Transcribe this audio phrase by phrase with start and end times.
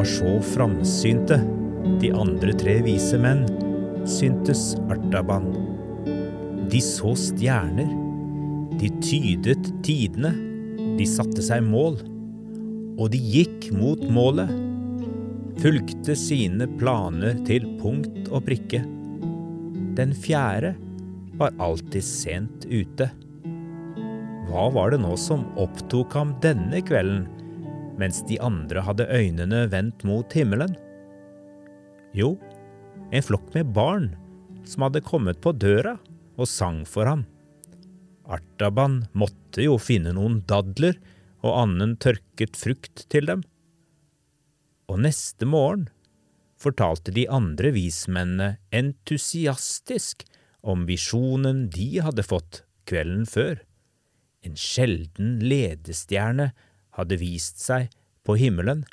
[0.00, 1.36] var så framsynte,
[2.00, 3.42] de andre tre vise menn,
[4.08, 5.50] syntes Artaban.
[6.72, 7.90] De så stjerner,
[8.80, 10.30] de tydet tidene,
[10.96, 11.98] de satte seg mål,
[12.96, 14.48] og de gikk mot målet,
[15.60, 18.80] fulgte sine planer til punkt og prikke.
[20.00, 20.78] Den fjerde
[21.36, 23.10] var alltid sent ute.
[24.48, 27.28] Hva var det nå som opptok ham denne kvelden,
[28.00, 30.72] mens de andre hadde øynene vendt mot himmelen?
[32.16, 32.34] Jo,
[33.12, 34.10] en flokk med barn
[34.66, 35.96] som hadde kommet på døra
[36.40, 37.26] og sang for ham.
[38.30, 40.98] Artaban måtte jo finne noen dadler
[41.40, 43.42] og annen tørket frukt til dem.
[44.90, 45.88] Og neste morgen
[46.60, 50.26] fortalte de andre vismennene entusiastisk
[50.60, 53.62] om visjonen de hadde fått kvelden før.
[54.44, 56.50] En sjelden ledestjerne
[57.00, 57.90] hadde vist seg
[58.26, 58.84] på himmelen.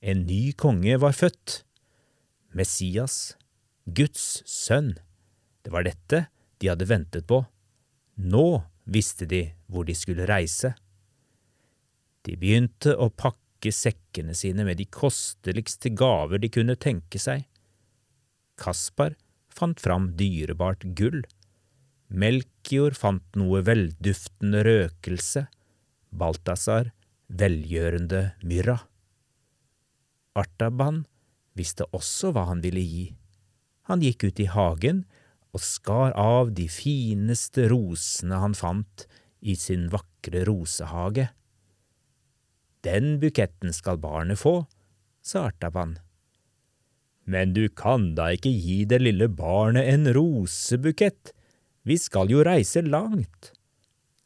[0.00, 1.62] En ny konge var født.
[2.56, 3.36] Messias,
[3.84, 4.94] Guds sønn.
[5.62, 6.26] Det var dette
[6.60, 7.42] de hadde ventet på.
[8.16, 8.46] Nå
[8.88, 10.72] visste de hvor de skulle reise.
[12.26, 17.44] De begynte å pakke sekkene sine med de kosteligste gaver de kunne tenke seg.
[18.56, 19.14] Kaspar
[19.52, 21.22] fant fram dyrebart gull.
[22.08, 25.46] Melkior fant noe velduftende røkelse.
[26.16, 26.92] Balthazar
[27.28, 28.78] velgjørende myrra.
[30.36, 31.04] Artaban
[31.56, 33.06] visste også hva han ville gi.
[33.88, 35.04] Han gikk ut i hagen
[35.56, 39.06] og skar av de fineste rosene han fant
[39.40, 41.30] i sin vakre rosehage.
[42.84, 44.66] Den buketten skal barnet få,
[45.24, 45.96] sa Artaban.
[47.26, 51.32] Men du kan da ikke gi det lille barnet en rosebukett,
[51.86, 53.55] vi skal jo reise langt.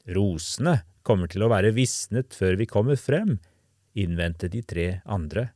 [0.08, 3.38] Rosene kommer til å være visnet før vi kommer frem,
[3.98, 5.50] innvendte de tre andre.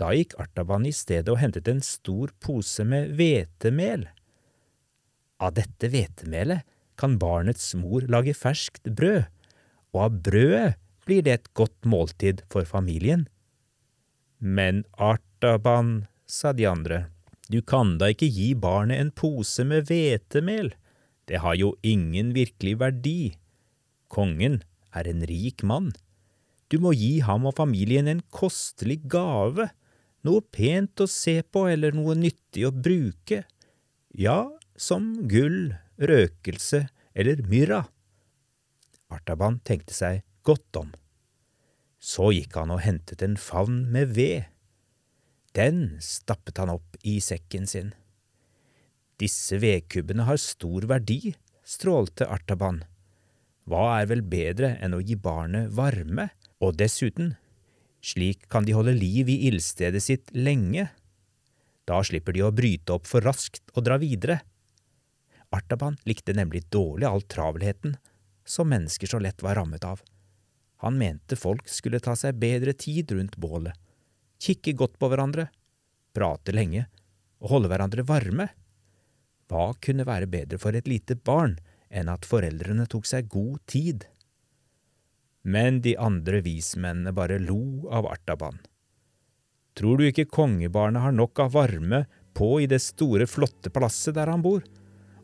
[0.00, 4.06] Da gikk Artaban i stedet og hentet en stor pose med hvetemel.
[5.40, 6.64] Av dette hvetemelet
[7.00, 9.26] kan barnets mor lage ferskt brød,
[9.92, 10.70] og av brødet
[11.04, 13.26] blir det et godt måltid for familien.
[14.40, 17.06] Men Artaban, sa de andre,
[17.50, 20.70] du kan da ikke gi barnet en pose med hvetemel,
[21.30, 23.18] det har jo ingen virkelig verdi.
[24.10, 25.92] Kongen er en rik mann.
[26.70, 29.68] Du må gi ham og familien en kostelig gave,
[30.26, 33.44] noe pent å se på eller noe nyttig å bruke,
[34.10, 37.84] ja, som gull, røkelse eller myrra.
[39.10, 40.90] Artaban tenkte seg godt om.
[42.00, 44.50] Så gikk han og hentet en favn med ved.
[45.54, 47.94] Den stappet han opp i sekken sin.
[49.20, 52.80] Disse vedkubbene har stor verdi, strålte Artaban.
[53.68, 57.34] Hva er vel bedre enn å gi barnet varme, og dessuten,
[58.00, 60.88] slik kan de holde liv i ildstedet sitt lenge.
[61.88, 64.40] Da slipper de å bryte opp for raskt og dra videre.
[65.52, 67.96] Artaban likte nemlig dårlig all travelheten
[68.46, 70.00] som mennesker så lett var rammet av.
[70.80, 73.76] Han mente folk skulle ta seg bedre tid rundt bålet,
[74.40, 75.50] kikke godt på hverandre,
[76.16, 76.86] prate lenge
[77.40, 78.48] og holde hverandre varme.
[79.50, 81.56] Hva kunne være bedre for et lite barn
[81.90, 84.06] enn at foreldrene tok seg god tid?
[85.42, 88.60] Men de andre vismennene bare lo av Artaban.
[89.74, 92.04] Tror du ikke kongebarnet har nok av varme
[92.36, 94.62] på i det store, flotte palasset der han bor?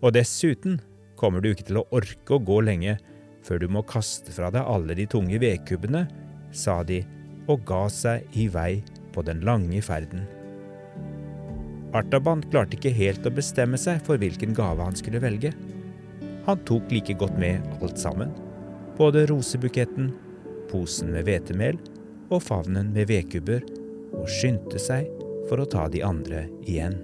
[0.02, 0.80] Og dessuten
[1.16, 2.96] kommer du ikke til å orke å gå lenge
[3.46, 6.06] før du må kaste fra deg alle de tunge vedkubbene,
[6.50, 7.04] sa de
[7.46, 8.80] og ga seg i vei
[9.14, 10.26] på den lange ferden.
[11.96, 15.52] Artaban klarte ikke helt å bestemme seg for hvilken gave han skulle velge.
[16.46, 18.34] Han tok like godt med alt sammen,
[18.98, 20.12] både rosebuketten,
[20.70, 21.78] posen med hvetemel
[22.30, 23.64] og favnen med vedkubber,
[24.16, 25.08] og skyndte seg
[25.48, 26.98] for å ta de andre igjen.